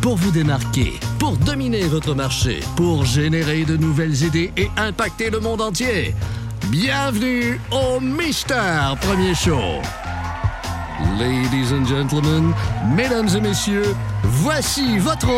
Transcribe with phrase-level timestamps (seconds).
[0.00, 5.40] pour vous démarquer, pour dominer votre marché, pour générer de nouvelles idées et impacter le
[5.40, 6.14] monde entier.
[6.68, 9.82] Bienvenue au Mister Premier Show.
[11.18, 12.52] Ladies and gentlemen,
[12.96, 15.28] mesdames et messieurs, voici votre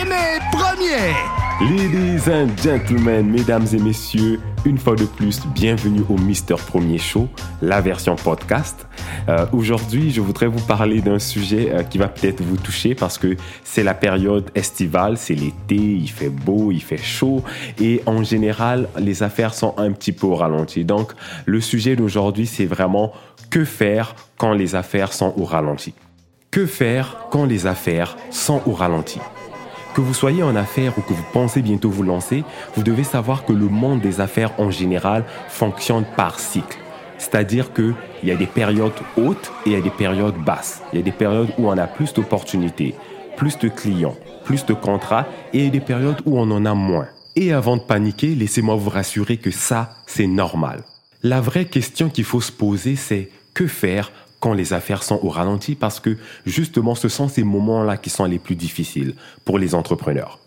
[0.00, 1.43] Aimé Premier.
[1.60, 7.28] Ladies and gentlemen, mesdames et messieurs, une fois de plus, bienvenue au Mister Premier Show,
[7.62, 8.88] la version podcast.
[9.28, 13.18] Euh, Aujourd'hui, je voudrais vous parler d'un sujet euh, qui va peut-être vous toucher parce
[13.18, 17.44] que c'est la période estivale, c'est l'été, il fait beau, il fait chaud
[17.80, 20.84] et en général, les affaires sont un petit peu au ralenti.
[20.84, 21.12] Donc,
[21.46, 23.12] le sujet d'aujourd'hui, c'est vraiment
[23.50, 25.94] que faire quand les affaires sont au ralenti.
[26.50, 29.20] Que faire quand les affaires sont au ralenti?
[29.94, 32.44] Que vous soyez en affaires ou que vous pensez bientôt vous lancer,
[32.74, 36.78] vous devez savoir que le monde des affaires en général fonctionne par cycle.
[37.16, 40.82] C'est-à-dire qu'il y a des périodes hautes et il y a des périodes basses.
[40.92, 42.94] Il y a des périodes où on a plus d'opportunités,
[43.36, 46.66] plus de clients, plus de contrats et il y a des périodes où on en
[46.66, 47.06] a moins.
[47.36, 50.82] Et avant de paniquer, laissez-moi vous rassurer que ça, c'est normal.
[51.22, 54.10] La vraie question qu'il faut se poser, c'est que faire
[54.44, 58.26] quand les affaires sont au ralenti parce que justement ce sont ces moments-là qui sont
[58.26, 59.14] les plus difficiles
[59.46, 60.38] pour les entrepreneurs.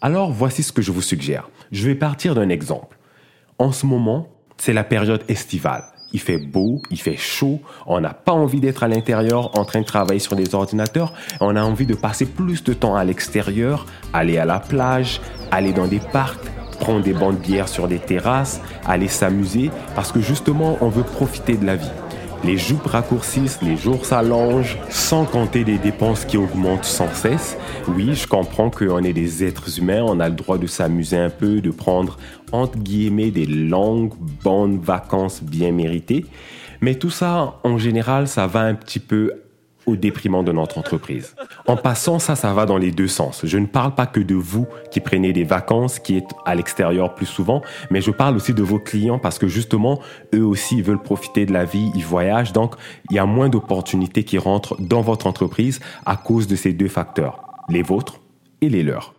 [0.00, 1.50] Alors voici ce que je vous suggère.
[1.72, 2.96] Je vais partir d'un exemple.
[3.58, 5.82] En ce moment, c'est la période estivale.
[6.12, 9.80] Il fait beau, il fait chaud, on n'a pas envie d'être à l'intérieur en train
[9.80, 13.86] de travailler sur des ordinateurs, on a envie de passer plus de temps à l'extérieur,
[14.12, 16.46] aller à la plage, aller dans des parcs,
[16.78, 21.02] prendre des bancs de bière sur des terrasses, aller s'amuser, parce que justement on veut
[21.02, 21.90] profiter de la vie.
[22.44, 27.56] Les jupes raccourcissent, les jours s'allongent, sans compter les dépenses qui augmentent sans cesse.
[27.88, 31.30] Oui, je comprends qu'on est des êtres humains, on a le droit de s'amuser un
[31.30, 32.18] peu, de prendre
[32.52, 36.26] entre guillemets des longues, bonnes vacances bien méritées.
[36.82, 39.32] Mais tout ça, en général, ça va un petit peu
[39.86, 41.34] au déprimant de notre entreprise.
[41.66, 43.42] En passant, ça, ça va dans les deux sens.
[43.44, 47.14] Je ne parle pas que de vous qui prenez des vacances, qui êtes à l'extérieur
[47.14, 50.00] plus souvent, mais je parle aussi de vos clients parce que justement,
[50.34, 52.74] eux aussi, veulent profiter de la vie, ils voyagent, donc
[53.10, 56.88] il y a moins d'opportunités qui rentrent dans votre entreprise à cause de ces deux
[56.88, 58.20] facteurs, les vôtres
[58.60, 59.14] et les leurs.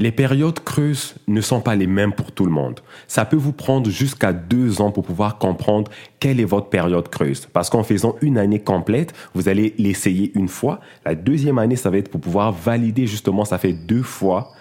[0.00, 2.78] Les périodes creuses ne sont pas les mêmes pour tout le monde.
[3.08, 7.48] Ça peut vous prendre jusqu'à deux ans pour pouvoir comprendre quelle est votre période creuse.
[7.52, 10.78] Parce qu'en faisant une année complète, vous allez l'essayer une fois.
[11.04, 14.52] La deuxième année, ça va être pour pouvoir valider justement, ça fait deux fois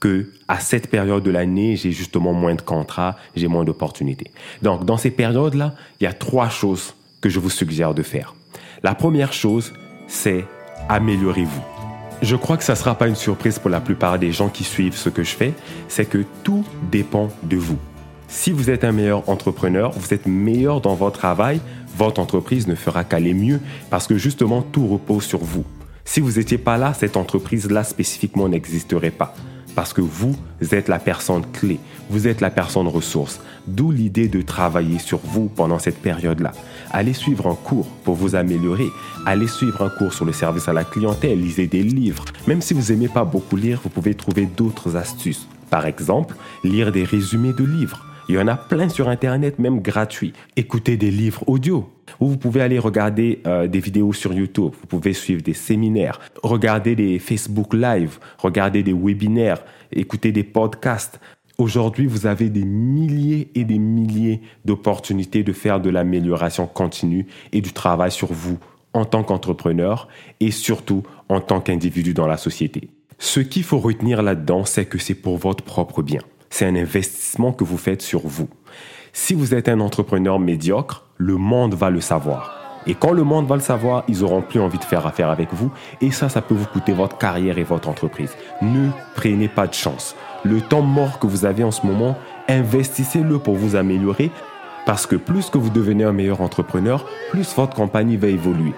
[0.00, 4.30] que à cette période de l'année, j'ai justement moins de contrats, j'ai moins d'opportunités.
[4.62, 8.34] Donc, dans ces périodes-là, il y a trois choses que je vous suggère de faire.
[8.82, 9.74] La première chose,
[10.08, 10.46] c'est
[10.88, 11.75] améliorez-vous.
[12.22, 14.64] Je crois que ça ne sera pas une surprise pour la plupart des gens qui
[14.64, 15.52] suivent ce que je fais,
[15.88, 17.78] c'est que tout dépend de vous.
[18.28, 21.60] Si vous êtes un meilleur entrepreneur, vous êtes meilleur dans votre travail,
[21.96, 23.60] votre entreprise ne fera qu'aller mieux
[23.90, 25.64] parce que justement tout repose sur vous.
[26.04, 29.34] Si vous n'étiez pas là, cette entreprise-là spécifiquement n'existerait pas
[29.76, 30.34] parce que vous
[30.72, 31.78] êtes la personne clé,
[32.10, 33.40] vous êtes la personne ressource.
[33.66, 36.52] D'où l'idée de travailler sur vous pendant cette période-là.
[36.90, 38.88] Allez suivre un cours pour vous améliorer.
[39.26, 42.24] Allez suivre un cours sur le service à la clientèle, lisez des livres.
[42.48, 45.46] Même si vous n'aimez pas beaucoup lire, vous pouvez trouver d'autres astuces.
[45.68, 46.34] Par exemple,
[46.64, 48.06] lire des résumés de livres.
[48.28, 50.32] Il y en a plein sur Internet, même gratuits.
[50.56, 51.88] Écoutez des livres audio.
[52.18, 54.72] Ou vous pouvez aller regarder euh, des vidéos sur YouTube.
[54.80, 61.20] Vous pouvez suivre des séminaires, regarder des Facebook Live, regarder des webinaires, écouter des podcasts.
[61.58, 67.60] Aujourd'hui, vous avez des milliers et des milliers d'opportunités de faire de l'amélioration continue et
[67.60, 68.58] du travail sur vous
[68.92, 70.08] en tant qu'entrepreneur
[70.40, 72.90] et surtout en tant qu'individu dans la société.
[73.18, 76.20] Ce qu'il faut retenir là-dedans, c'est que c'est pour votre propre bien.
[76.58, 78.48] C'est un investissement que vous faites sur vous.
[79.12, 82.80] Si vous êtes un entrepreneur médiocre, le monde va le savoir.
[82.86, 85.52] Et quand le monde va le savoir, ils auront plus envie de faire affaire avec
[85.52, 85.70] vous.
[86.00, 88.30] Et ça, ça peut vous coûter votre carrière et votre entreprise.
[88.62, 90.16] Ne prenez pas de chance.
[90.44, 92.16] Le temps mort que vous avez en ce moment,
[92.48, 94.30] investissez-le pour vous améliorer.
[94.86, 98.72] Parce que plus que vous devenez un meilleur entrepreneur, plus votre compagnie va évoluer.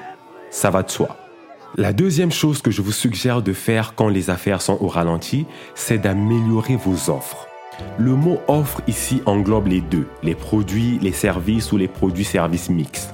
[0.50, 1.16] Ça va de soi.
[1.76, 5.46] La deuxième chose que je vous suggère de faire quand les affaires sont au ralenti,
[5.76, 7.47] c'est d'améliorer vos offres.
[7.98, 13.12] Le mot offre ici englobe les deux, les produits, les services ou les produits-services mix.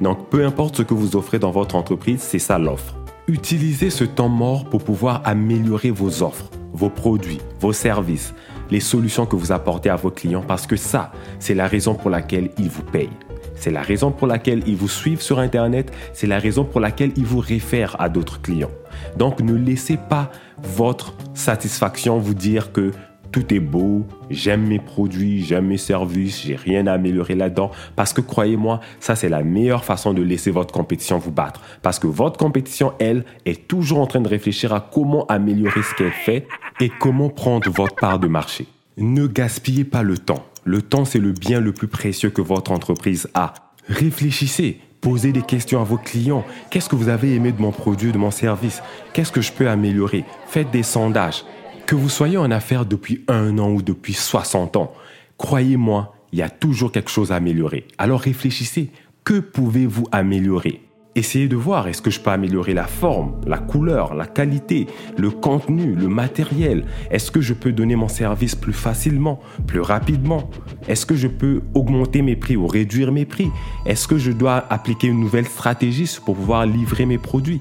[0.00, 2.94] Donc peu importe ce que vous offrez dans votre entreprise, c'est ça l'offre.
[3.28, 8.34] Utilisez ce temps mort pour pouvoir améliorer vos offres, vos produits, vos services,
[8.70, 12.10] les solutions que vous apportez à vos clients parce que ça, c'est la raison pour
[12.10, 13.10] laquelle ils vous payent.
[13.54, 17.12] C'est la raison pour laquelle ils vous suivent sur Internet, c'est la raison pour laquelle
[17.16, 18.70] ils vous réfèrent à d'autres clients.
[19.16, 20.30] Donc ne laissez pas
[20.62, 22.92] votre satisfaction vous dire que
[23.32, 27.70] tout est beau, j'aime mes produits, j'aime mes services, j'ai rien à améliorer là-dedans.
[27.96, 31.60] Parce que croyez-moi, ça c'est la meilleure façon de laisser votre compétition vous battre.
[31.82, 35.94] Parce que votre compétition, elle, est toujours en train de réfléchir à comment améliorer ce
[35.94, 36.46] qu'elle fait
[36.80, 38.66] et comment prendre votre part de marché.
[38.96, 40.44] Ne gaspillez pas le temps.
[40.64, 43.54] Le temps, c'est le bien le plus précieux que votre entreprise a.
[43.88, 46.44] Réfléchissez, posez des questions à vos clients.
[46.70, 48.82] Qu'est-ce que vous avez aimé de mon produit, de mon service?
[49.12, 50.24] Qu'est-ce que je peux améliorer?
[50.46, 51.44] Faites des sondages.
[51.90, 54.92] Que vous soyez en affaires depuis un an ou depuis 60 ans,
[55.38, 57.84] croyez-moi, il y a toujours quelque chose à améliorer.
[57.98, 58.90] Alors réfléchissez,
[59.24, 60.82] que pouvez-vous améliorer?
[61.16, 64.86] Essayez de voir, est-ce que je peux améliorer la forme, la couleur, la qualité,
[65.18, 66.84] le contenu, le matériel?
[67.10, 70.48] Est-ce que je peux donner mon service plus facilement, plus rapidement?
[70.86, 73.50] Est-ce que je peux augmenter mes prix ou réduire mes prix?
[73.84, 77.60] Est-ce que je dois appliquer une nouvelle stratégie pour pouvoir livrer mes produits?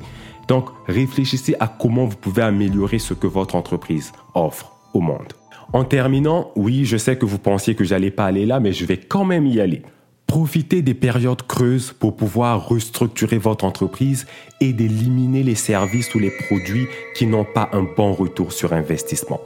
[0.49, 5.31] Donc, réfléchissez à comment vous pouvez améliorer ce que votre entreprise offre au monde.
[5.71, 8.83] En terminant, oui, je sais que vous pensiez que j'allais pas aller là, mais je
[8.83, 9.83] vais quand même y aller.
[10.25, 14.25] Profitez des périodes creuses pour pouvoir restructurer votre entreprise
[14.59, 19.41] et d'éliminer les services ou les produits qui n'ont pas un bon retour sur investissement.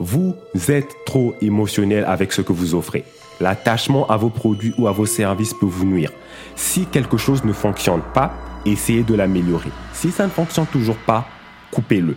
[0.00, 0.34] Vous
[0.68, 3.04] êtes trop émotionnel avec ce que vous offrez.
[3.40, 6.12] L'attachement à vos produits ou à vos services peut vous nuire.
[6.56, 8.32] Si quelque chose ne fonctionne pas,
[8.72, 9.70] essayez de l'améliorer.
[9.92, 11.28] Si ça ne fonctionne toujours pas,
[11.70, 12.16] coupez-le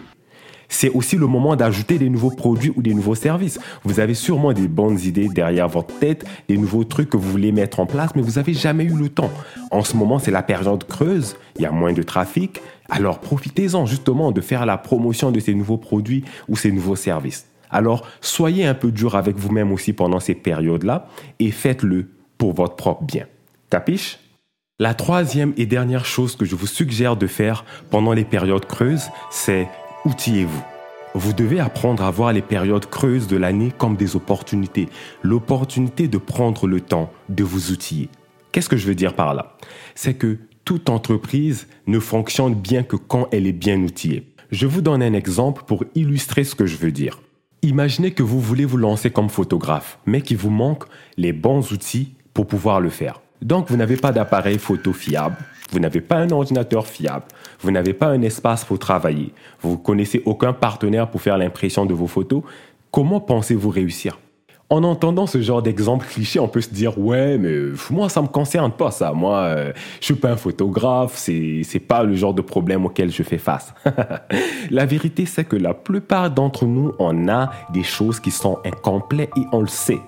[0.71, 3.59] c'est aussi le moment d'ajouter des nouveaux produits ou des nouveaux services.
[3.83, 7.51] Vous avez sûrement des bonnes idées derrière votre tête, des nouveaux trucs que vous voulez
[7.51, 9.29] mettre en place, mais vous n'avez jamais eu le temps.
[9.69, 13.85] En ce moment, c'est la période creuse, il y a moins de trafic, alors profitez-en
[13.85, 17.47] justement de faire la promotion de ces nouveaux produits ou ces nouveaux services.
[17.69, 21.07] Alors, soyez un peu dur avec vous-même aussi pendant ces périodes-là
[21.39, 23.25] et faites-le pour votre propre bien.
[23.69, 24.19] Capiche?
[24.81, 29.11] La troisième et dernière chose que je vous suggère de faire pendant les périodes creuses,
[29.29, 29.69] c'est
[30.05, 30.63] outillez-vous.
[31.13, 34.89] Vous devez apprendre à voir les périodes creuses de l'année comme des opportunités,
[35.21, 38.09] l'opportunité de prendre le temps de vous outiller.
[38.51, 39.55] Qu'est-ce que je veux dire par là?
[39.93, 44.33] C'est que toute entreprise ne fonctionne bien que quand elle est bien outillée.
[44.49, 47.21] Je vous donne un exemple pour illustrer ce que je veux dire.
[47.61, 50.85] Imaginez que vous voulez vous lancer comme photographe, mais qu'il vous manque
[51.17, 53.21] les bons outils pour pouvoir le faire.
[53.41, 55.35] Donc vous n'avez pas d'appareil photo fiable,
[55.71, 57.25] vous n'avez pas un ordinateur fiable,
[57.61, 61.85] vous n'avez pas un espace pour travailler, vous ne connaissez aucun partenaire pour faire l'impression
[61.85, 62.43] de vos photos,
[62.91, 64.19] comment pensez-vous réussir?
[64.69, 68.27] En entendant ce genre d'exemple cliché, on peut se dire ouais, mais moi ça me
[68.27, 69.11] concerne pas ça.
[69.11, 73.11] Moi, euh, je suis pas un photographe, c'est c'est pas le genre de problème auquel
[73.11, 73.73] je fais face.
[74.69, 79.31] la vérité, c'est que la plupart d'entre nous, on a des choses qui sont incomplètes
[79.35, 79.99] et on le sait.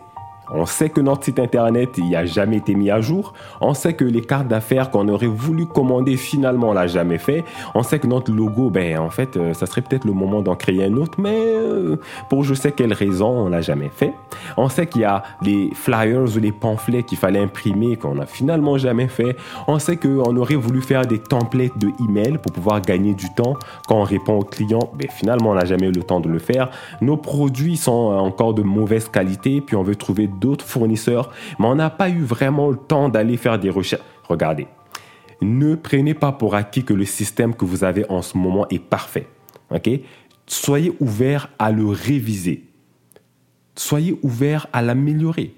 [0.53, 3.33] On sait que notre site internet il a jamais été mis à jour.
[3.61, 7.43] On sait que les cartes d'affaires qu'on aurait voulu commander finalement on l'a jamais fait.
[7.75, 10.55] On sait que notre logo, ben en fait, euh, ça serait peut-être le moment d'en
[10.55, 11.97] créer un autre, mais euh,
[12.29, 14.13] pour je sais quelle raison on l'a jamais fait.
[14.57, 18.25] On sait qu'il y a les flyers ou les pamphlets qu'il fallait imprimer qu'on a
[18.25, 19.35] finalement jamais fait.
[19.67, 23.55] On sait qu'on aurait voulu faire des templates de email pour pouvoir gagner du temps
[23.87, 24.91] quand on répond aux clients.
[24.95, 26.69] Ben finalement on n'a jamais eu le temps de le faire.
[27.01, 31.75] Nos produits sont encore de mauvaise qualité, puis on veut trouver d'autres fournisseurs, mais on
[31.75, 34.03] n'a pas eu vraiment le temps d'aller faire des recherches.
[34.27, 34.67] Regardez,
[35.41, 38.83] ne prenez pas pour acquis que le système que vous avez en ce moment est
[38.83, 39.27] parfait.
[39.71, 39.89] ok?
[40.45, 42.65] Soyez ouvert à le réviser.
[43.75, 45.55] Soyez ouvert à l'améliorer.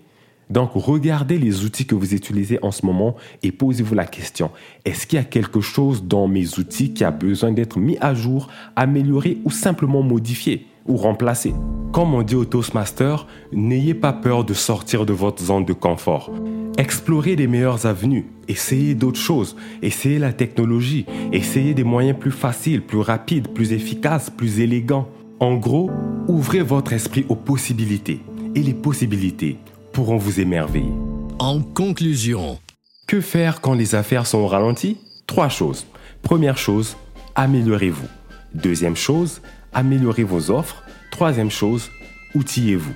[0.52, 4.52] Donc, regardez les outils que vous utilisez en ce moment et posez-vous la question,
[4.86, 8.14] est-ce qu'il y a quelque chose dans mes outils qui a besoin d'être mis à
[8.14, 10.68] jour, amélioré ou simplement modifié?
[10.86, 11.54] Ou remplacé
[11.92, 16.32] Comme on dit au Toastmaster, n'ayez pas peur de sortir de votre zone de confort.
[16.78, 22.82] Explorez les meilleures avenues, essayez d'autres choses, essayez la technologie, essayez des moyens plus faciles,
[22.82, 25.08] plus rapides, plus efficaces, plus élégants.
[25.40, 25.90] En gros,
[26.28, 28.20] ouvrez votre esprit aux possibilités.
[28.56, 29.58] Et les possibilités,
[29.92, 30.92] pourront vous émerveiller.
[31.40, 32.60] En conclusion,
[33.08, 35.88] que faire quand les affaires sont au ralenti Trois choses.
[36.22, 36.98] Première chose,
[37.36, 38.08] améliorez-vous.
[38.54, 39.42] Deuxième chose,
[39.76, 40.82] améliorez vos offres.
[41.12, 41.92] Troisième chose,
[42.34, 42.94] outillez-vous.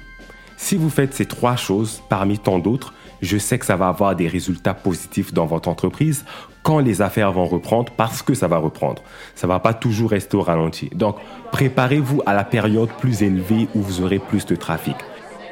[0.57, 4.15] Si vous faites ces trois choses parmi tant d'autres, je sais que ça va avoir
[4.15, 6.25] des résultats positifs dans votre entreprise
[6.63, 9.01] quand les affaires vont reprendre parce que ça va reprendre.
[9.36, 10.89] Ça va pas toujours rester au ralenti.
[10.95, 11.17] Donc,
[11.51, 14.95] préparez-vous à la période plus élevée où vous aurez plus de trafic.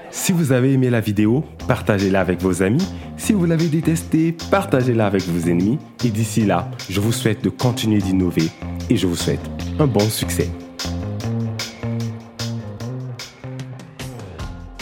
[0.10, 2.88] Si vous avez aimé la vidéo, partagez-la avec vos amis.
[3.18, 5.80] Si vous l'avez détestée, partagez-la avec vos ennemis.
[6.06, 8.50] Et d'ici là, je vous souhaite de continuer d'innover
[8.90, 9.42] et je vous souhaite
[9.80, 10.50] un bon succès.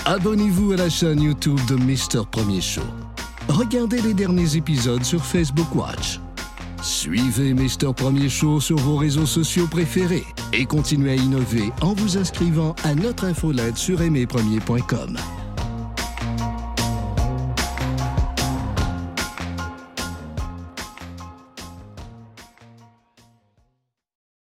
[0.06, 2.82] Abonnez-vous à la chaîne YouTube de Mister Premier Show.
[3.48, 6.20] Regardez les derniers épisodes sur Facebook Watch.
[6.82, 12.18] Suivez Mister Premier Show sur vos réseaux sociaux préférés et continuez à innover en vous
[12.18, 15.18] inscrivant à notre infolette sur aimerpremier.com.